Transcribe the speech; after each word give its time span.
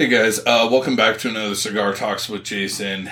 Hey 0.00 0.06
guys, 0.06 0.38
uh, 0.38 0.68
welcome 0.70 0.94
back 0.94 1.18
to 1.18 1.28
another 1.28 1.56
Cigar 1.56 1.92
Talks 1.92 2.28
with 2.28 2.44
Jason. 2.44 3.10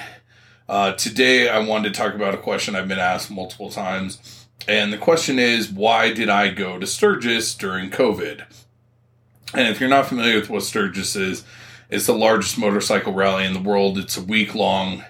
Uh, 0.69 0.93
today 0.93 1.49
I 1.49 1.59
wanted 1.59 1.93
to 1.93 1.99
talk 2.01 2.15
about 2.15 2.33
a 2.33 2.39
question 2.39 2.77
I've 2.77 2.87
been 2.87 3.01
asked 3.01 3.29
multiple 3.29 3.71
times. 3.71 4.47
And 4.69 4.93
the 4.93 4.97
question 4.97 5.41
is, 5.41 5.69
why 5.69 6.13
did 6.13 6.29
I 6.29 6.51
go 6.51 6.79
to 6.79 6.87
Sturgis 6.87 7.57
during 7.57 7.91
COVID? 7.91 8.45
And 9.53 9.67
if 9.67 9.81
you're 9.81 9.89
not 9.89 10.07
familiar 10.07 10.37
with 10.37 10.49
what 10.49 10.63
Sturgis 10.63 11.17
is, 11.17 11.43
it's 11.91 12.07
the 12.07 12.15
largest 12.15 12.57
motorcycle 12.57 13.13
rally 13.13 13.45
in 13.45 13.53
the 13.53 13.59
world. 13.59 13.99
It's 13.99 14.17
a 14.17 14.23
week 14.23 14.55
long. 14.55 15.05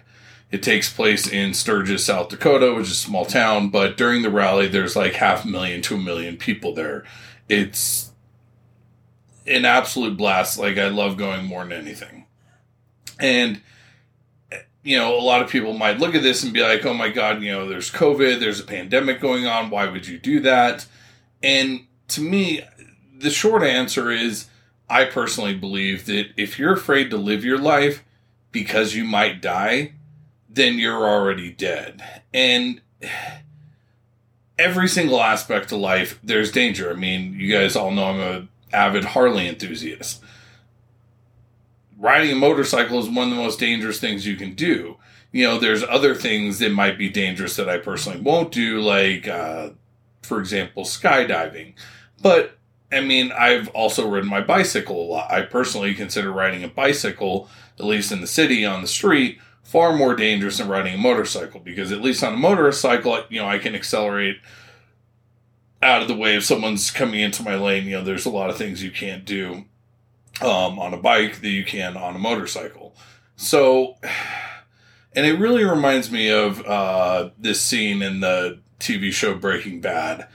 It 0.51 0.63
takes 0.63 0.91
place 0.91 1.29
in 1.29 1.53
Sturgis, 1.53 2.07
South 2.07 2.31
Dakota, 2.31 2.73
which 2.73 2.87
is 2.87 2.93
a 2.93 2.95
small 2.95 3.27
town. 3.27 3.69
But 3.69 3.99
during 3.99 4.23
the 4.23 4.31
rally, 4.31 4.67
there's 4.67 4.97
like 4.97 5.13
half 5.13 5.45
a 5.45 5.49
million 5.49 5.83
to 5.83 5.97
a 5.97 5.99
million 5.99 6.39
people 6.39 6.73
there. 6.73 7.05
It's 7.51 8.13
an 9.47 9.65
absolute 9.65 10.17
blast. 10.17 10.59
Like 10.59 10.79
I 10.79 10.89
love 10.89 11.17
going 11.17 11.47
more 11.47 11.63
than 11.65 11.73
anything. 11.73 12.27
And 13.19 13.61
you 14.83 14.97
know, 14.97 15.19
a 15.19 15.21
lot 15.21 15.43
of 15.43 15.51
people 15.51 15.73
might 15.73 15.99
look 15.99 16.15
at 16.15 16.23
this 16.23 16.45
and 16.45 16.53
be 16.53 16.63
like, 16.63 16.85
"Oh 16.87 16.95
my 16.95 17.09
god, 17.09 17.43
you 17.43 17.51
know, 17.51 17.69
there's 17.69 17.91
COVID, 17.91 18.39
there's 18.39 18.61
a 18.61 18.65
pandemic 18.65 19.21
going 19.21 19.47
on. 19.47 19.71
Why 19.71 19.87
would 19.89 20.07
you 20.07 20.19
do 20.19 20.41
that?" 20.41 20.87
And 21.43 21.87
to 22.09 22.21
me, 22.21 22.63
the 23.19 23.31
short 23.31 23.63
answer 23.63 24.11
is 24.11 24.47
I 24.89 25.05
personally 25.05 25.55
believe 25.55 26.07
that 26.07 26.29
if 26.37 26.59
you're 26.59 26.75
afraid 26.75 27.11
to 27.11 27.17
live 27.17 27.45
your 27.45 27.59
life 27.59 28.05
because 28.53 28.95
you 28.95 29.05
might 29.05 29.43
die, 29.43 29.93
then 30.49 30.79
you're 30.79 31.07
already 31.07 31.51
dead. 31.51 32.03
And 32.33 32.81
every 34.59 34.89
single 34.89 35.21
aspect 35.21 35.73
of 35.73 35.79
life, 35.79 36.19
there's 36.23 36.53
danger. 36.53 36.91
I 36.91 36.95
mean, 36.95 37.35
you 37.35 37.53
guys 37.53 37.77
all 37.77 37.91
know 37.91 38.05
I'm 38.05 38.21
a 38.21 38.49
avid 38.77 39.05
Harley 39.05 39.49
enthusiast. 39.49 40.23
Riding 41.99 42.33
a 42.33 42.37
motorcycle 42.37 42.99
is 42.99 43.09
one 43.09 43.31
of 43.31 43.37
the 43.37 43.43
most 43.43 43.59
dangerous 43.59 43.99
things 43.99 44.27
you 44.27 44.37
can 44.37 44.55
do. 44.55 44.99
You 45.33 45.45
know, 45.45 45.59
there's 45.59 45.83
other 45.83 46.15
things 46.15 46.59
that 46.59 46.73
might 46.73 46.99
be 46.99 47.09
dangerous 47.09 47.57
that 47.57 47.69
I 47.69 47.79
personally 47.79 48.21
won't 48.21 48.53
do, 48.53 48.81
like, 48.81 49.27
uh, 49.27 49.71
for 50.23 50.39
example, 50.39 50.85
skydiving. 50.85 51.75
But, 52.21 52.59
I 52.93 53.01
mean, 53.01 53.33
I've 53.33 53.69
also 53.69 54.09
ridden 54.09 54.29
my 54.29 54.43
bicycle 54.43 55.01
a 55.01 55.09
lot. 55.11 55.33
I 55.33 55.43
personally 55.43 55.95
consider 55.95 56.31
riding 56.31 56.63
a 56.63 56.69
bicycle, 56.69 57.49
at 57.79 57.87
least 57.87 58.13
in 58.13 58.21
the 58.21 58.27
city 58.27 58.65
on 58.65 58.83
the 58.83 58.89
street, 58.89 59.39
far 59.63 59.97
more 59.97 60.15
dangerous 60.15 60.59
than 60.59 60.69
riding 60.69 60.95
a 60.95 60.99
motorcycle 60.99 61.61
because, 61.61 61.93
at 61.93 62.03
least 62.03 62.23
on 62.23 62.35
a 62.35 62.39
motorcycle, 62.39 63.25
you 63.31 63.41
know, 63.41 63.49
I 63.49 63.59
can 63.59 63.75
accelerate 63.75 64.37
out 65.87 66.03
of 66.03 66.09
the 66.09 66.15
way 66.15 66.37
if 66.37 66.45
someone's 66.45 66.91
coming 66.91 67.21
into 67.21 67.43
my 67.43 67.55
lane. 67.55 67.85
You 67.85 67.99
know, 67.99 68.05
there's 68.05 68.27
a 68.27 68.31
lot 68.31 68.51
of 68.51 68.57
things 68.57 68.83
you 68.83 68.91
can't 68.91 69.25
do 69.25 69.65
um, 70.41 70.79
on 70.79 70.93
a 70.93 70.99
bike 70.99 71.41
that 71.41 71.49
you 71.49 71.65
can 71.65 71.97
on 71.97 72.17
a 72.17 72.19
motorcycle. 72.19 72.95
So, 73.37 73.97
and 75.15 75.25
it 75.25 75.39
really 75.39 75.65
reminds 75.65 76.11
me 76.11 76.29
of 76.29 76.67
uh, 76.67 77.31
this 77.39 77.61
scene 77.61 78.03
in 78.03 78.21
the 78.21 78.59
TV 78.81 79.13
show 79.13 79.35
Breaking 79.35 79.81
Bad. 79.81 80.27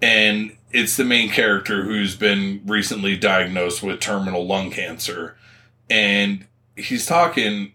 And 0.00 0.56
it's 0.72 0.96
the 0.96 1.04
main 1.04 1.28
character 1.28 1.82
who's 1.82 2.16
been 2.16 2.62
recently 2.64 3.16
diagnosed 3.16 3.82
with 3.82 4.00
terminal 4.00 4.46
lung 4.46 4.70
cancer. 4.70 5.36
And 5.90 6.46
he's 6.76 7.04
talking 7.04 7.72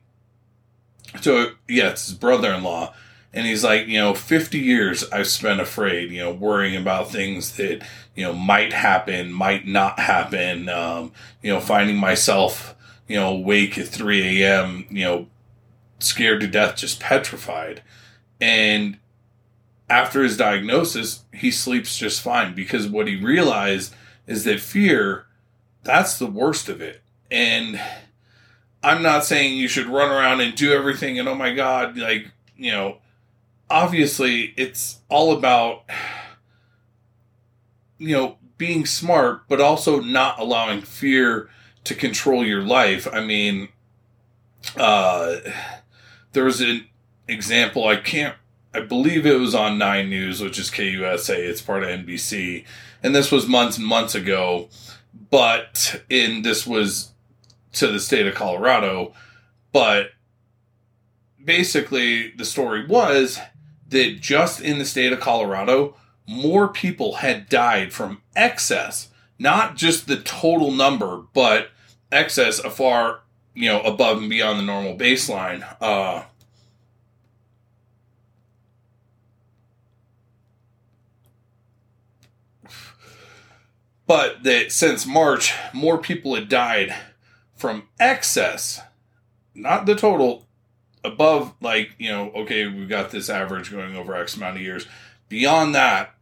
to, 1.22 1.56
yeah, 1.68 1.90
it's 1.90 2.08
his 2.08 2.16
brother 2.16 2.54
in 2.54 2.64
law 2.64 2.94
and 3.36 3.46
he's 3.46 3.66
like, 3.66 3.88
you 3.88 4.00
know, 4.00 4.14
50 4.14 4.58
years 4.58 5.04
I've 5.12 5.28
spent 5.28 5.60
afraid, 5.60 6.10
you 6.10 6.20
know, 6.20 6.32
worrying 6.32 6.78
about 6.78 7.12
things 7.12 7.58
that, 7.58 7.86
you 8.16 8.24
know, 8.24 8.32
might 8.32 8.72
happen, 8.72 9.32
might 9.34 9.68
not 9.68 10.00
happen, 10.00 10.70
um, 10.70 11.12
you 11.44 11.52
know, 11.52 11.60
finding 11.60 11.98
myself, 11.98 12.76
you 13.10 13.18
know, 13.18 13.36
awake 13.36 13.78
at 13.78 13.90
3 13.90 14.42
a.m., 14.42 14.86
you 14.90 15.04
know, 15.04 15.28
scared 16.00 16.40
to 16.40 16.48
death, 16.48 16.78
just 16.78 17.02
petrified. 17.02 17.84
And 18.40 19.00
after 19.90 20.24
his 20.24 20.38
diagnosis, 20.38 21.26
he 21.34 21.52
sleeps 21.52 21.98
just 21.98 22.22
fine 22.22 22.56
because 22.56 22.88
what 22.88 23.08
he 23.08 23.18
realized 23.18 23.94
is 24.28 24.46
that 24.46 24.62
fear, 24.62 25.26
that's 25.84 26.18
the 26.18 26.26
worst 26.26 26.70
of 26.70 26.80
it. 26.80 27.02
And 27.30 27.82
I'm 28.82 29.04
not 29.04 29.26
saying 29.26 29.58
you 29.58 29.68
should 29.68 29.88
run 29.88 30.10
around 30.10 30.40
and 30.40 30.56
do 30.56 30.72
everything 30.72 31.20
and 31.20 31.28
oh 31.28 31.36
my 31.36 31.54
God, 31.54 31.98
like, 31.98 32.32
you 32.56 32.72
know, 32.72 33.00
obviously 33.70 34.54
it's 34.58 35.00
all 35.10 35.36
about 35.36 35.84
you 37.98 38.16
know 38.16 38.38
being 38.58 38.86
smart 38.86 39.48
but 39.48 39.60
also 39.60 40.00
not 40.00 40.40
allowing 40.40 40.82
fear 40.82 41.50
to 41.84 41.96
control 41.96 42.46
your 42.46 42.62
life. 42.62 43.08
I 43.12 43.24
mean 43.24 43.70
uh 44.78 45.38
there 46.34 46.44
was 46.44 46.62
an 46.62 46.88
example 47.28 47.88
i 47.88 47.96
can't 47.96 48.36
i 48.74 48.80
believe 48.80 49.26
it 49.26 49.40
was 49.40 49.56
on 49.56 49.78
nine 49.78 50.10
news 50.10 50.42
which 50.42 50.60
is 50.60 50.70
kusa 50.70 51.36
it's 51.36 51.62
part 51.62 51.84
of 51.84 51.90
nbc 51.90 52.64
and 53.04 53.16
this 53.16 53.32
was 53.32 53.48
months 53.48 53.78
and 53.78 53.86
months 53.86 54.16
ago 54.16 54.68
but 55.30 56.02
in 56.10 56.42
this 56.42 56.66
was 56.68 57.12
to 57.72 57.88
the 57.88 58.00
state 58.00 58.28
of 58.28 58.36
colorado 58.36 59.14
but 59.72 60.10
basically 61.44 62.32
the 62.32 62.46
story 62.46 62.86
was 62.86 63.40
that 63.96 64.20
just 64.20 64.60
in 64.60 64.78
the 64.78 64.84
state 64.84 65.14
of 65.14 65.22
Colorado, 65.22 65.96
more 66.28 66.68
people 66.68 67.16
had 67.16 67.48
died 67.48 67.94
from 67.94 68.22
excess, 68.36 69.08
not 69.40 69.78
just 69.78 70.06
the 70.06 70.18
total 70.18 70.70
number, 70.70 71.24
but 71.34 71.70
excess 72.12 72.60
a 72.60 72.70
far, 72.70 73.22
you 73.54 73.70
know, 73.70 73.80
above 73.82 74.18
and 74.18 74.30
beyond 74.30 74.60
the 74.60 74.64
normal 74.64 74.98
baseline. 74.98 75.66
Uh, 75.80 76.24
but 84.06 84.44
that 84.44 84.74
since 84.74 85.06
March, 85.06 85.54
more 85.74 85.98
people 85.98 86.36
had 86.36 86.50
died 86.50 86.94
from 87.56 87.88
excess, 87.98 88.82
not 89.54 89.86
the 89.86 89.96
total, 89.96 90.45
above 91.06 91.54
like 91.62 91.96
you 91.98 92.10
know 92.10 92.32
okay 92.32 92.68
we've 92.68 92.90
got 92.90 93.12
this 93.12 93.30
average 93.30 93.72
going 93.72 93.96
over 93.96 94.16
x 94.16 94.36
amount 94.36 94.58
of 94.58 94.62
years. 94.62 94.88
Beyond 95.30 95.74
that 95.76 96.16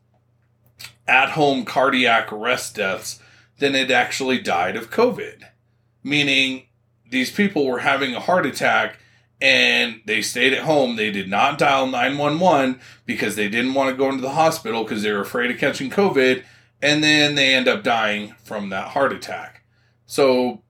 at 1.08 1.32
home 1.32 1.66
cardiac 1.66 2.32
arrest 2.32 2.76
deaths 2.76 3.20
than 3.60 3.74
had 3.74 3.92
actually 3.92 4.40
died 4.40 4.76
of 4.76 4.90
covid. 4.90 5.44
Meaning 6.04 6.68
these 7.10 7.32
people 7.32 7.66
were 7.66 7.80
having 7.80 8.14
a 8.14 8.20
heart 8.20 8.46
attack 8.46 9.00
and 9.42 10.02
they 10.06 10.22
stayed 10.22 10.54
at 10.54 10.64
home. 10.64 10.96
They 10.96 11.12
did 11.12 11.30
not 11.30 11.58
dial 11.58 11.88
911 11.88 12.80
because 13.06 13.36
they 13.36 13.50
didn't 13.50 13.74
want 13.74 13.90
to 13.90 13.96
go 13.96 14.10
into 14.10 14.22
the 14.22 14.32
hospital 14.32 14.84
because 14.84 15.04
they 15.04 15.12
were 15.12 15.22
afraid 15.22 15.52
of 15.52 15.58
catching 15.58 15.90
covid. 15.90 16.44
And 16.82 17.04
then 17.04 17.36
they 17.36 17.54
end 17.54 17.68
up 17.68 17.84
dying 17.84 18.36
from 18.44 18.70
that 18.70 18.90
heart 18.90 19.14
attack. 19.14 19.64
So 20.06 20.64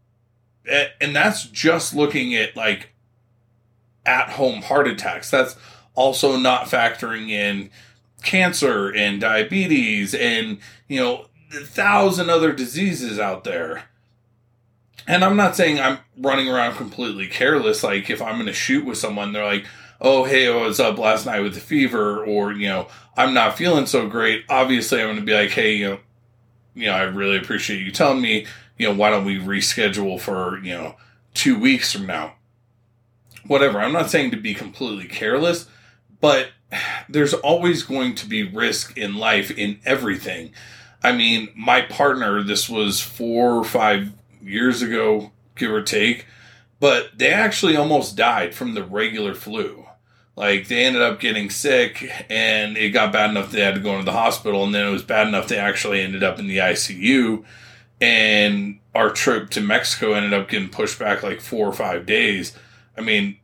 and 1.01 1.15
that's 1.15 1.45
just 1.45 1.93
looking 1.93 2.35
at 2.35 2.55
like 2.55 2.92
at 4.05 4.31
home 4.31 4.61
heart 4.61 4.87
attacks. 4.87 5.29
That's 5.29 5.55
also 5.95 6.37
not 6.37 6.65
factoring 6.65 7.29
in 7.29 7.69
cancer 8.23 8.89
and 8.93 9.21
diabetes 9.21 10.15
and, 10.15 10.59
you 10.87 10.99
know, 10.99 11.25
a 11.55 11.59
thousand 11.59 12.29
other 12.29 12.51
diseases 12.51 13.19
out 13.19 13.43
there. 13.43 13.83
And 15.05 15.23
I'm 15.23 15.35
not 15.35 15.55
saying 15.55 15.79
I'm 15.79 15.99
running 16.17 16.47
around 16.47 16.77
completely 16.77 17.27
careless. 17.27 17.83
Like, 17.83 18.09
if 18.09 18.21
I'm 18.21 18.35
going 18.35 18.45
to 18.45 18.53
shoot 18.53 18.85
with 18.85 18.97
someone, 18.97 19.33
they're 19.33 19.43
like, 19.43 19.65
oh, 19.99 20.23
hey, 20.23 20.47
I 20.47 20.55
was 20.55 20.79
up 20.79 20.97
last 20.97 21.25
night 21.25 21.41
with 21.41 21.57
a 21.57 21.61
fever, 21.61 22.23
or, 22.23 22.53
you 22.53 22.67
know, 22.67 22.87
I'm 23.15 23.33
not 23.33 23.57
feeling 23.57 23.85
so 23.85 24.07
great. 24.07 24.45
Obviously, 24.49 25.01
I'm 25.01 25.07
going 25.07 25.17
to 25.17 25.23
be 25.23 25.33
like, 25.33 25.51
hey, 25.51 25.75
you 25.75 25.89
know, 25.89 25.99
you 26.75 26.85
know, 26.87 26.93
I 26.93 27.03
really 27.03 27.37
appreciate 27.37 27.85
you 27.85 27.91
telling 27.91 28.21
me, 28.21 28.47
you 28.77 28.87
know, 28.87 28.95
why 28.95 29.09
don't 29.09 29.25
we 29.25 29.37
reschedule 29.39 30.19
for, 30.19 30.59
you 30.59 30.71
know, 30.71 30.95
two 31.33 31.59
weeks 31.59 31.91
from 31.91 32.05
now? 32.05 32.35
Whatever. 33.47 33.79
I'm 33.79 33.93
not 33.93 34.09
saying 34.09 34.31
to 34.31 34.37
be 34.37 34.53
completely 34.53 35.07
careless, 35.07 35.67
but 36.19 36.49
there's 37.09 37.33
always 37.33 37.83
going 37.83 38.15
to 38.15 38.27
be 38.27 38.43
risk 38.43 38.97
in 38.97 39.15
life 39.15 39.51
in 39.51 39.79
everything. 39.85 40.51
I 41.03 41.11
mean, 41.11 41.49
my 41.55 41.81
partner, 41.81 42.41
this 42.43 42.69
was 42.69 43.01
four 43.01 43.57
or 43.57 43.63
five 43.63 44.11
years 44.41 44.81
ago, 44.81 45.31
give 45.55 45.71
or 45.71 45.81
take, 45.81 46.25
but 46.79 47.17
they 47.17 47.31
actually 47.31 47.75
almost 47.75 48.15
died 48.15 48.55
from 48.55 48.73
the 48.73 48.83
regular 48.83 49.33
flu. 49.33 49.85
Like, 50.35 50.67
they 50.67 50.83
ended 50.85 51.01
up 51.01 51.19
getting 51.19 51.49
sick 51.49 52.09
and 52.29 52.77
it 52.77 52.89
got 52.89 53.13
bad 53.13 53.29
enough 53.29 53.51
they 53.51 53.61
had 53.61 53.75
to 53.75 53.81
go 53.81 53.93
into 53.93 54.05
the 54.05 54.13
hospital, 54.13 54.63
and 54.63 54.73
then 54.73 54.87
it 54.87 54.91
was 54.91 55.03
bad 55.03 55.27
enough 55.27 55.47
they 55.47 55.57
actually 55.57 56.01
ended 56.01 56.23
up 56.23 56.39
in 56.39 56.47
the 56.47 56.57
ICU. 56.57 57.43
And 58.01 58.79
our 58.95 59.11
trip 59.11 59.49
to 59.51 59.61
Mexico 59.61 60.13
ended 60.13 60.33
up 60.33 60.49
getting 60.49 60.69
pushed 60.69 60.99
back 60.99 61.21
like 61.21 61.39
four 61.39 61.67
or 61.67 61.73
five 61.73 62.05
days 62.05 62.57
I 62.97 63.01
mean, 63.01 63.37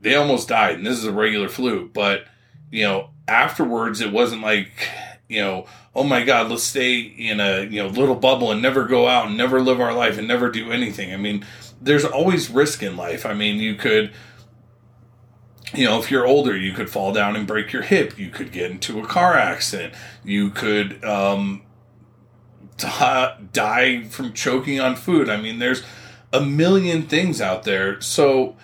they 0.00 0.14
almost 0.14 0.48
died, 0.48 0.76
and 0.76 0.86
this 0.86 0.98
is 0.98 1.04
a 1.04 1.12
regular 1.12 1.48
flu. 1.48 1.88
But 1.92 2.26
you 2.70 2.84
know, 2.84 3.10
afterwards, 3.26 4.00
it 4.00 4.12
wasn't 4.12 4.42
like 4.42 4.88
you 5.28 5.40
know, 5.40 5.66
oh 5.94 6.04
my 6.04 6.24
God, 6.24 6.50
let's 6.50 6.62
stay 6.62 7.00
in 7.00 7.40
a, 7.40 7.62
you 7.62 7.82
know, 7.82 7.88
little 7.88 8.14
bubble 8.14 8.50
and 8.52 8.60
never 8.60 8.84
go 8.84 9.08
out 9.08 9.26
and 9.26 9.36
never 9.36 9.60
live 9.60 9.80
our 9.80 9.94
life 9.94 10.18
and 10.18 10.28
never 10.28 10.50
do 10.50 10.70
anything. 10.70 11.12
I 11.12 11.16
mean, 11.16 11.44
there's 11.80 12.04
always 12.04 12.50
risk 12.50 12.82
in 12.82 12.96
life. 12.96 13.24
I 13.24 13.34
mean, 13.34 13.56
you 13.56 13.74
could, 13.74 14.12
you 15.72 15.86
know, 15.86 15.98
if 15.98 16.10
you're 16.10 16.26
older, 16.26 16.56
you 16.56 16.72
could 16.72 16.90
fall 16.90 17.12
down 17.12 17.36
and 17.36 17.46
break 17.46 17.72
your 17.72 17.82
hip. 17.82 18.18
You 18.18 18.28
could 18.28 18.52
get 18.52 18.70
into 18.70 19.00
a 19.00 19.06
car 19.06 19.34
accident. 19.34 19.94
You 20.24 20.50
could 20.50 21.02
um, 21.04 21.62
die 22.78 24.04
from 24.10 24.32
choking 24.34 24.80
on 24.80 24.94
food. 24.94 25.28
I 25.30 25.40
mean, 25.40 25.58
there's 25.58 25.82
a 26.32 26.40
million 26.40 27.02
things 27.02 27.40
out 27.40 27.62
there. 27.62 28.00
So, 28.00 28.56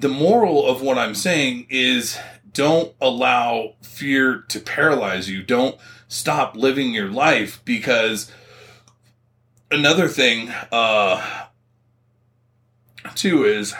the 0.00 0.08
moral 0.08 0.66
of 0.66 0.82
what 0.82 0.98
I'm 0.98 1.14
saying 1.14 1.66
is 1.70 2.18
don't 2.52 2.94
allow 3.00 3.74
fear 3.82 4.44
to 4.48 4.60
paralyze 4.60 5.28
you. 5.28 5.42
Don't 5.42 5.76
stop 6.08 6.56
living 6.56 6.92
your 6.92 7.08
life 7.08 7.60
because 7.64 8.30
another 9.70 10.08
thing, 10.08 10.50
uh, 10.70 11.46
too, 13.14 13.44
is 13.44 13.74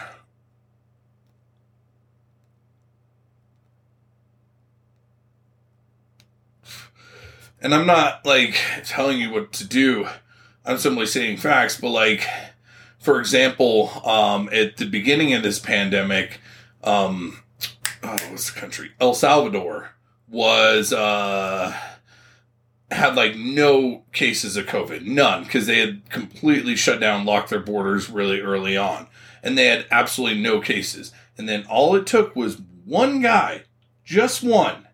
and 7.61 7.75
I'm 7.75 7.87
not 7.87 8.26
like 8.26 8.56
telling 8.84 9.19
you 9.19 9.31
what 9.31 9.52
to 9.55 9.66
do. 9.66 10.06
I'm 10.66 10.78
simply 10.78 11.06
saying 11.06 11.38
facts, 11.38 11.81
but 11.81 11.90
like, 11.90 12.26
for 13.05 13.21
example, 13.21 13.91
um, 14.06 14.49
at 14.51 14.79
the 14.79 14.87
beginning 14.87 15.35
of 15.35 15.43
this 15.43 15.59
pandemic, 15.59 16.41
um, 16.83 17.39
oh, 18.03 18.17
what's 18.31 18.51
the 18.51 18.59
country? 18.59 18.93
El 18.99 19.12
Salvador 19.12 19.91
was, 20.27 20.91
uh, 20.91 21.77
had 22.91 23.15
like 23.15 23.37
no 23.37 24.05
cases 24.12 24.56
of 24.56 24.65
COVID, 24.65 25.03
none, 25.05 25.45
because 25.45 25.67
they 25.67 25.81
had 25.81 26.09
completely 26.09 26.77
shut 26.77 26.99
down, 26.99 27.27
locked 27.27 27.51
their 27.51 27.61
borders 27.61 28.09
really 28.09 28.41
early 28.41 28.75
on. 28.75 29.07
And 29.43 29.59
they 29.59 29.67
had 29.67 29.85
absolutely 29.91 30.41
no 30.41 30.61
cases. 30.61 31.12
And 31.37 31.47
then 31.47 31.67
all 31.69 31.95
it 31.95 32.07
took 32.07 32.35
was 32.35 32.62
one 32.87 33.21
guy, 33.21 33.65
just 34.03 34.43
one, 34.43 34.89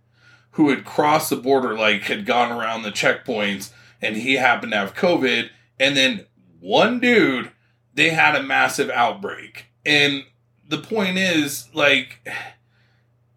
who 0.53 0.71
had 0.71 0.85
crossed 0.85 1.31
the 1.31 1.37
border, 1.37 1.79
like 1.79 2.03
had 2.03 2.27
gone 2.27 2.51
around 2.51 2.83
the 2.83 2.91
checkpoints, 2.91 3.71
and 4.03 4.17
he 4.17 4.35
happened 4.35 4.73
to 4.73 4.79
have 4.79 4.95
COVID. 4.95 5.51
And 5.79 5.97
then 5.97 6.27
one 6.59 6.99
dude, 6.99 7.53
they 8.01 8.11
had 8.11 8.35
a 8.35 8.43
massive 8.43 8.89
outbreak. 8.89 9.67
And 9.85 10.25
the 10.67 10.79
point 10.79 11.19
is, 11.19 11.69
like, 11.75 12.27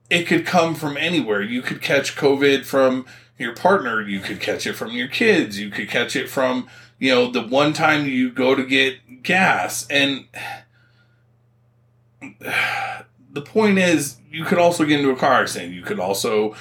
it 0.10 0.24
could 0.24 0.45
come 0.45 0.74
from 0.74 0.95
anywhere. 0.95 1.42
You 1.42 1.62
could 1.62 1.81
catch 1.81 2.15
COVID 2.15 2.63
from 2.63 3.06
your 3.38 3.54
partner, 3.54 4.01
you 4.01 4.19
could 4.19 4.39
catch 4.39 4.65
it 4.65 4.74
from 4.74 4.92
your 4.92 5.07
kids, 5.07 5.60
you 5.60 5.69
could 5.69 5.89
catch 5.89 6.15
it 6.15 6.30
from, 6.30 6.69
you 6.98 7.13
know, 7.13 7.30
the 7.30 7.42
one 7.42 7.74
time 7.74 8.06
you 8.06 8.30
go 8.30 8.56
to 8.56 8.63
get 8.63 9.24
gas. 9.24 9.86
And 9.89 10.27
the 12.39 13.42
point 13.42 13.80
is, 13.80 14.18
you 14.31 14.45
could 14.45 14.59
also 14.59 14.86
get 14.86 15.00
into 15.00 15.12
a 15.12 15.18
car 15.18 15.42
accident. 15.42 15.74
You 15.74 15.81
could 15.81 16.00
also 16.00 16.56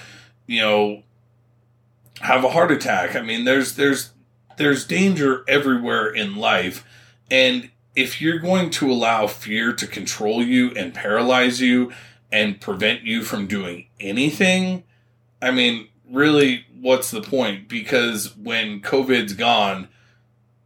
you 0.47 0.61
know, 0.61 1.03
have 2.21 2.45
a 2.45 2.51
heart 2.51 2.71
attack. 2.71 3.17
I 3.17 3.23
mean, 3.23 3.45
there's 3.45 3.77
there's 3.77 4.11
there's 4.57 4.87
danger 4.87 5.45
everywhere 5.49 6.13
in 6.13 6.37
life, 6.37 6.85
and 7.31 7.71
if 7.95 8.21
you're 8.21 8.39
going 8.39 8.71
to 8.71 8.91
allow 8.91 9.27
fear 9.27 9.73
to 9.73 9.87
control 9.87 10.43
you 10.43 10.71
and 10.71 10.95
paralyze 10.95 11.61
you 11.61 11.93
and 12.31 12.61
prevent 12.61 13.03
you 13.03 13.23
from 13.23 13.47
doing 13.47 13.87
anything, 14.01 14.85
I 15.41 15.51
mean, 15.51 15.89
really, 16.11 16.65
what's 16.81 17.11
the 17.11 17.21
point? 17.21 17.69
Because 17.69 18.37
when 18.37 18.81
COVID's 18.81 19.35
gone, 19.35 19.89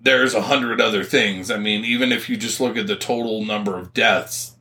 there's 0.00 0.34
a 0.34 0.42
hundred 0.42 0.80
other 0.80 1.02
things. 1.02 1.50
I 1.50 1.58
mean, 1.58 1.84
even 1.84 2.12
if 2.12 2.28
you 2.28 2.36
just 2.36 2.60
look 2.60 2.76
at 2.76 2.86
the 2.86 2.96
total 2.96 3.44
number 3.44 3.76
of 3.76 3.92
deaths, 3.92 4.52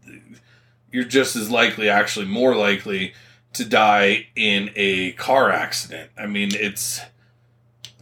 you're 0.92 1.04
just 1.04 1.36
as 1.36 1.52
likely, 1.52 1.90
actually 1.90 2.26
more 2.26 2.56
likely, 2.56 3.14
to 3.54 3.66
die 3.66 4.28
in 4.36 4.72
a 4.76 5.12
car 5.14 5.52
accident. 5.52 6.10
I 6.18 6.26
mean, 6.26 6.50
it's 6.54 7.02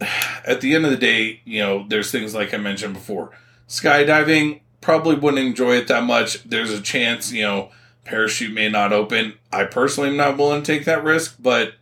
at 0.46 0.60
the 0.60 0.74
end 0.74 0.84
of 0.84 0.90
the 0.90 0.96
day, 0.96 1.40
you 1.44 1.60
know, 1.60 1.84
there's 1.86 2.10
things 2.10 2.34
like 2.34 2.54
I 2.54 2.56
mentioned 2.56 2.94
before. 2.94 3.32
Skydiving 3.68 4.60
probably 4.80 5.16
wouldn't 5.16 5.46
enjoy 5.46 5.76
it 5.76 5.88
that 5.88 6.04
much. 6.04 6.42
There's 6.44 6.70
a 6.70 6.80
chance, 6.80 7.32
you 7.32 7.42
know, 7.42 7.70
parachute 8.04 8.52
may 8.52 8.68
not 8.68 8.92
open. 8.92 9.34
I 9.52 9.64
personally 9.64 10.10
am 10.10 10.16
not 10.16 10.36
willing 10.36 10.62
to 10.62 10.72
take 10.72 10.84
that 10.84 11.04
risk, 11.04 11.36
but 11.40 11.74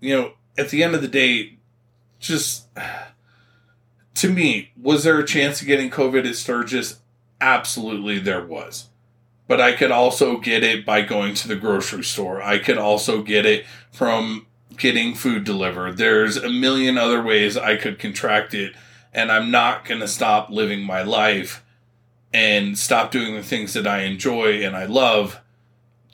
you 0.00 0.14
know, 0.14 0.32
at 0.56 0.70
the 0.70 0.82
end 0.82 0.94
of 0.94 1.02
the 1.02 1.08
day, 1.08 1.58
just 2.20 2.68
to 4.14 4.32
me, 4.32 4.72
was 4.80 5.04
there 5.04 5.18
a 5.18 5.26
chance 5.26 5.60
of 5.60 5.66
getting 5.66 5.90
COVID 5.90 6.28
at 6.28 6.36
Sturgis? 6.36 7.00
Absolutely, 7.40 8.18
there 8.18 8.44
was 8.44 8.88
but 9.46 9.60
I 9.60 9.72
could 9.72 9.90
also 9.90 10.38
get 10.38 10.62
it 10.62 10.86
by 10.86 11.02
going 11.02 11.34
to 11.34 11.48
the 11.48 11.56
grocery 11.56 12.04
store. 12.04 12.42
I 12.42 12.58
could 12.58 12.78
also 12.78 13.22
get 13.22 13.44
it 13.44 13.66
from 13.92 14.46
getting 14.76 15.14
food 15.14 15.44
delivered. 15.44 15.96
There's 15.96 16.36
a 16.36 16.48
million 16.48 16.96
other 16.96 17.22
ways 17.22 17.56
I 17.56 17.76
could 17.76 17.98
contract 17.98 18.54
it, 18.54 18.74
and 19.14 19.30
I'm 19.30 19.50
not 19.50 19.84
going 19.84 20.00
to 20.00 20.08
stop 20.08 20.50
living 20.50 20.82
my 20.82 21.02
life 21.02 21.64
and 22.32 22.76
stop 22.76 23.10
doing 23.10 23.34
the 23.34 23.42
things 23.42 23.74
that 23.74 23.86
I 23.86 24.02
enjoy 24.02 24.64
and 24.64 24.76
I 24.76 24.86
love 24.86 25.40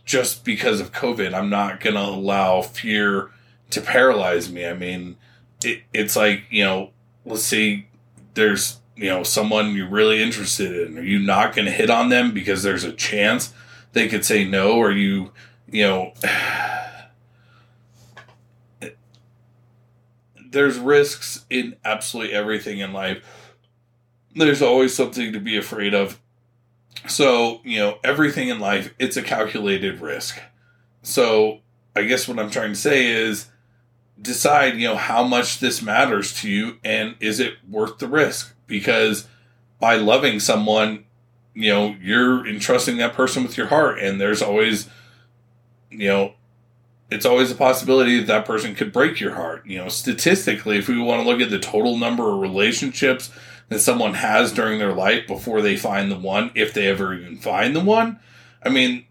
just 0.04 0.44
because 0.44 0.80
of 0.80 0.92
COVID. 0.92 1.32
I'm 1.32 1.48
not 1.48 1.80
going 1.80 1.96
to 1.96 2.02
allow 2.02 2.62
fear 2.62 3.30
to 3.70 3.80
paralyze 3.80 4.50
me. 4.50 4.66
I 4.66 4.74
mean, 4.74 5.16
it, 5.64 5.82
it's 5.94 6.16
like, 6.16 6.42
you 6.50 6.64
know, 6.64 6.90
let's 7.24 7.44
say 7.44 7.86
there's 8.34 8.80
you 8.96 9.08
know 9.08 9.22
someone 9.22 9.74
you're 9.74 9.88
really 9.88 10.22
interested 10.22 10.88
in 10.88 10.98
are 10.98 11.02
you 11.02 11.18
not 11.18 11.54
going 11.54 11.64
to 11.64 11.72
hit 11.72 11.90
on 11.90 12.10
them 12.10 12.32
because 12.32 12.62
there's 12.62 12.84
a 12.84 12.92
chance 12.92 13.52
they 13.92 14.08
could 14.08 14.24
say 14.24 14.44
no 14.44 14.76
or 14.76 14.90
you 14.90 15.32
you 15.70 15.82
know 15.82 16.12
there's 20.50 20.78
risks 20.78 21.44
in 21.48 21.76
absolutely 21.84 22.34
everything 22.34 22.78
in 22.78 22.92
life. 22.92 23.22
There's 24.34 24.62
always 24.62 24.94
something 24.94 25.32
to 25.32 25.40
be 25.40 25.56
afraid 25.56 25.94
of. 25.94 26.20
So 27.06 27.60
you 27.64 27.78
know 27.78 27.98
everything 28.04 28.48
in 28.48 28.60
life 28.60 28.94
it's 28.98 29.16
a 29.16 29.22
calculated 29.22 30.00
risk. 30.00 30.40
So 31.02 31.60
i 31.96 32.02
guess 32.02 32.28
what 32.28 32.38
i'm 32.38 32.50
trying 32.50 32.70
to 32.70 32.78
say 32.78 33.06
is 33.06 33.48
decide 34.20 34.76
you 34.76 34.86
know 34.86 34.96
how 34.96 35.24
much 35.24 35.58
this 35.60 35.82
matters 35.82 36.32
to 36.40 36.50
you 36.50 36.76
and 36.84 37.16
is 37.20 37.40
it 37.40 37.54
worth 37.68 37.98
the 37.98 38.08
risk? 38.08 38.54
Because 38.66 39.26
by 39.78 39.96
loving 39.96 40.40
someone, 40.40 41.04
you 41.54 41.70
know, 41.70 41.96
you're 42.00 42.46
entrusting 42.46 42.98
that 42.98 43.14
person 43.14 43.42
with 43.42 43.56
your 43.56 43.66
heart, 43.66 43.98
and 43.98 44.20
there's 44.20 44.42
always, 44.42 44.88
you 45.90 46.08
know, 46.08 46.34
it's 47.10 47.26
always 47.26 47.50
a 47.50 47.56
possibility 47.56 48.18
that 48.18 48.26
that 48.26 48.46
person 48.46 48.74
could 48.74 48.92
break 48.92 49.20
your 49.20 49.34
heart. 49.34 49.66
You 49.66 49.78
know, 49.78 49.88
statistically, 49.88 50.78
if 50.78 50.88
we 50.88 50.98
want 50.98 51.22
to 51.22 51.28
look 51.28 51.40
at 51.40 51.50
the 51.50 51.58
total 51.58 51.96
number 51.96 52.32
of 52.32 52.40
relationships 52.40 53.30
that 53.68 53.80
someone 53.80 54.14
has 54.14 54.52
during 54.52 54.78
their 54.78 54.92
life 54.92 55.26
before 55.26 55.62
they 55.62 55.76
find 55.76 56.10
the 56.10 56.18
one, 56.18 56.50
if 56.54 56.72
they 56.72 56.86
ever 56.86 57.14
even 57.14 57.38
find 57.38 57.74
the 57.74 57.80
one, 57.80 58.20
I 58.62 58.68
mean, 58.68 59.06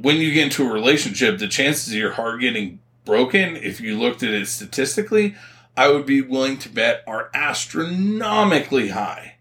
when 0.00 0.16
you 0.16 0.32
get 0.32 0.44
into 0.44 0.68
a 0.68 0.72
relationship, 0.72 1.38
the 1.38 1.48
chances 1.48 1.92
of 1.92 1.98
your 1.98 2.12
heart 2.12 2.40
getting 2.40 2.80
broken, 3.04 3.56
if 3.56 3.80
you 3.80 3.98
looked 3.98 4.22
at 4.22 4.30
it 4.30 4.46
statistically, 4.46 5.34
I 5.76 5.88
would 5.88 6.06
be 6.06 6.20
willing 6.20 6.58
to 6.58 6.68
bet 6.68 7.04
are 7.06 7.30
astronomically 7.32 8.88
high. 8.88 9.36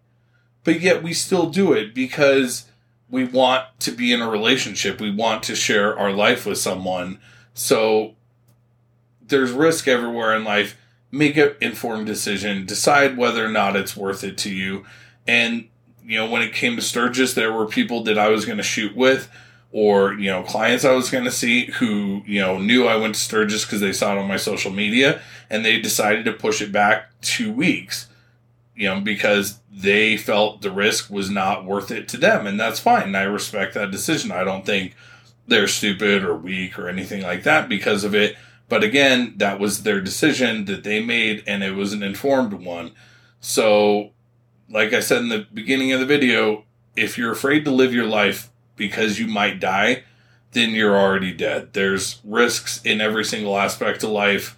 But 0.64 0.82
yet 0.82 1.02
we 1.04 1.14
still 1.14 1.50
do 1.50 1.74
it 1.74 1.94
because 1.94 2.66
we 3.10 3.26
want 3.26 3.66
to 3.80 3.92
be 3.92 4.12
in 4.12 4.22
a 4.22 4.30
relationship. 4.30 5.00
We 5.00 5.14
want 5.14 5.44
to 5.44 5.56
share 5.56 5.98
our 5.98 6.12
life 6.12 6.46
with 6.46 6.58
someone. 6.58 7.20
So 7.58 8.14
there's 9.28 9.52
risk 9.52 9.88
everywhere 9.88 10.36
in 10.36 10.44
life. 10.44 10.78
Make 11.12 11.38
an 11.38 11.56
informed 11.60 12.06
decision. 12.06 12.68
Decide 12.68 13.18
whether 13.18 13.44
or 13.44 13.50
not 13.50 13.76
it's 13.76 13.98
worth 13.98 14.24
it 14.24 14.38
to 14.40 14.54
you. 14.54 14.86
And, 15.28 15.68
you 16.06 16.18
know, 16.18 16.30
when 16.30 16.44
it 16.44 16.54
came 16.54 16.76
to 16.76 16.82
Sturgis, 16.84 17.34
there 17.34 17.52
were 17.52 17.66
people 17.66 18.04
that 18.04 18.18
I 18.18 18.30
was 18.30 18.46
going 18.46 18.58
to 18.58 18.64
shoot 18.64 18.96
with 18.96 19.28
or 19.74 20.14
you 20.14 20.30
know 20.32 20.44
clients 20.44 20.86
I 20.86 20.94
was 20.94 21.10
going 21.10 21.26
to 21.26 21.32
see 21.32 21.66
who 21.66 22.22
you 22.26 22.40
know 22.40 22.58
knew 22.58 22.88
I 22.88 22.96
went 22.96 23.16
to 23.16 23.22
Sturgis 23.22 23.66
because 23.66 23.82
they 23.82 23.92
saw 23.92 24.14
it 24.14 24.18
on 24.18 24.26
my 24.26 24.38
social 24.38 24.72
media 24.72 25.22
and 25.50 25.66
they 25.66 25.82
decided 25.82 26.24
to 26.24 26.32
push 26.32 26.62
it 26.62 26.72
back 26.72 27.10
two 27.20 27.52
weeks 27.52 28.08
you 28.78 28.88
know 28.88 29.02
because 29.02 29.60
they 29.70 30.16
felt 30.16 30.62
the 30.62 30.72
risk 30.72 31.10
was 31.10 31.30
not 31.30 31.66
worth 31.66 31.92
it 31.92 32.08
to 32.08 32.18
them 32.18 32.48
and 32.48 32.58
that's 32.58 32.80
fine 32.80 33.14
I 33.14 33.24
respect 33.24 33.74
that 33.74 33.92
decision 33.92 34.32
I 34.32 34.46
don't 34.46 34.66
think 34.66 34.96
they're 35.48 35.68
stupid 35.68 36.24
or 36.24 36.36
weak 36.36 36.77
or 36.77 36.89
anything 36.89 37.22
like 37.22 37.44
that 37.44 37.70
because 37.70 38.04
of 38.04 38.13
it 38.13 38.36
but 38.70 38.84
again 38.84 39.34
that 39.38 39.60
was 39.60 39.84
their 39.84 40.01
decision 40.01 40.66
that 40.66 40.84
they 40.84 41.04
made 41.04 41.44
and 41.48 41.63
it 41.63 41.75
was 41.75 41.94
an 41.94 42.04
informed 42.04 42.54
one 42.54 42.92
so 43.39 44.12
like 44.70 44.94
I 44.94 45.00
said 45.00 45.22
in 45.22 45.30
the 45.30 45.48
beginning 45.54 45.92
of 45.92 46.00
the 46.00 46.06
video 46.06 46.66
if 46.98 47.18
you're 47.18 47.32
afraid 47.32 47.63
to 47.66 47.72
live 47.72 47.94
your 47.94 48.08
life 48.08 48.50
because 48.75 49.20
you 49.20 49.27
might 49.27 49.60
die, 49.60 50.04
then 50.51 50.72
you're 50.72 50.98
already 50.98 51.32
dead. 51.32 51.74
There's 51.74 52.20
risks 52.24 52.82
in 52.84 53.00
every 53.00 53.24
single 53.24 53.58
aspect 53.58 54.04
of 54.04 54.10
life. 54.10 54.56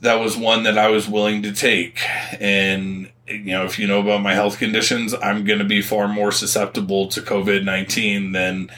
that 0.00 0.18
was 0.18 0.36
one 0.36 0.64
that 0.64 0.76
I 0.76 0.88
was 0.88 1.08
willing 1.08 1.42
to 1.42 1.52
take. 1.52 2.00
And, 2.40 3.12
you 3.28 3.52
know, 3.52 3.64
if 3.64 3.78
you 3.78 3.86
know 3.86 4.00
about 4.00 4.20
my 4.20 4.34
health 4.34 4.58
conditions, 4.58 5.14
I'm 5.14 5.44
going 5.44 5.60
to 5.60 5.64
be 5.64 5.80
far 5.80 6.08
more 6.08 6.32
susceptible 6.32 7.06
to 7.08 7.20
COVID 7.20 7.64
19 7.64 8.32
than 8.32 8.68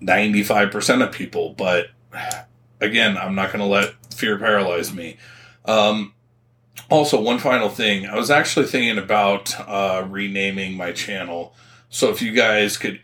95% 0.00 1.04
of 1.04 1.12
people. 1.12 1.54
But 1.54 1.88
again, 2.80 3.16
I'm 3.16 3.34
not 3.34 3.52
going 3.52 3.60
to 3.60 3.66
let 3.66 3.94
fear 4.14 4.38
paralyze 4.38 4.92
me. 4.92 5.16
Um, 5.64 6.14
also, 6.90 7.20
one 7.20 7.38
final 7.38 7.68
thing. 7.68 8.06
I 8.06 8.16
was 8.16 8.30
actually 8.30 8.66
thinking 8.66 8.98
about 8.98 9.58
uh, 9.68 10.06
renaming 10.08 10.76
my 10.76 10.92
channel. 10.92 11.54
So 11.90 12.10
if 12.10 12.22
you 12.22 12.32
guys 12.32 12.76
could 12.76 13.00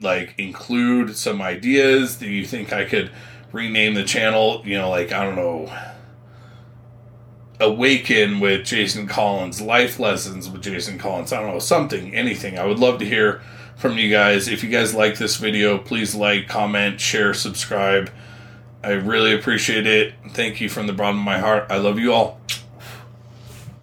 like 0.00 0.34
include 0.38 1.16
some 1.16 1.42
ideas 1.42 2.18
that 2.18 2.28
you 2.28 2.44
think 2.44 2.72
I 2.72 2.84
could 2.84 3.10
rename 3.52 3.94
the 3.94 4.04
channel, 4.04 4.62
you 4.64 4.76
know, 4.76 4.90
like 4.90 5.12
I 5.12 5.24
don't 5.24 5.36
know, 5.36 5.72
Awaken 7.60 8.38
with 8.38 8.64
Jason 8.64 9.08
Collins, 9.08 9.60
Life 9.60 9.98
Lessons 9.98 10.48
with 10.48 10.62
Jason 10.62 10.96
Collins, 10.96 11.32
I 11.32 11.40
don't 11.40 11.52
know, 11.52 11.58
something, 11.58 12.14
anything. 12.14 12.56
I 12.56 12.64
would 12.64 12.78
love 12.78 13.00
to 13.00 13.04
hear 13.04 13.42
from 13.78 13.96
you 13.96 14.10
guys. 14.10 14.48
If 14.48 14.62
you 14.62 14.68
guys 14.68 14.94
like 14.94 15.16
this 15.16 15.36
video, 15.36 15.78
please 15.78 16.14
like, 16.14 16.48
comment, 16.48 17.00
share, 17.00 17.32
subscribe. 17.32 18.10
I 18.82 18.90
really 18.90 19.32
appreciate 19.32 19.86
it. 19.86 20.14
Thank 20.30 20.60
you 20.60 20.68
from 20.68 20.86
the 20.86 20.92
bottom 20.92 21.18
of 21.18 21.24
my 21.24 21.38
heart. 21.38 21.66
I 21.70 21.78
love 21.78 21.98
you 21.98 22.12
all. 22.12 22.40